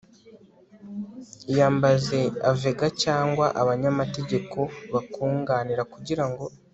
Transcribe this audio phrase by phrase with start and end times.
[1.51, 2.19] iyambaze
[2.51, 4.59] avega cyangwa abanyamategeko
[4.93, 6.45] bakunganira kugira ngo